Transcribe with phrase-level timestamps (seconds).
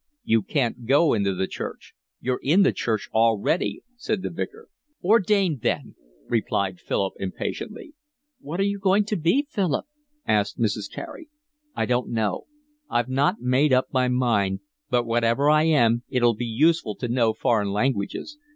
[0.23, 4.67] "You can't go into the Church: you're in the Church already," said the Vicar.
[5.03, 5.93] "Ordained then,"
[6.27, 7.93] replied Philip impatiently.
[8.39, 9.85] "What are you going to be, Philip?"
[10.25, 10.91] asked Mrs.
[10.91, 11.29] Carey.
[11.75, 12.47] "I don't know.
[12.89, 14.61] I've not made up my mind.
[14.89, 18.39] But whatever I am, it'll be useful to know foreign languages.